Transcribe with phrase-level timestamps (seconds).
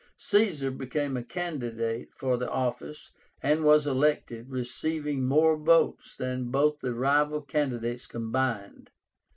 [0.17, 3.11] Caesar became a candidate for the office,
[3.43, 8.89] and was elected, receiving more votes than both the rival candidates combined.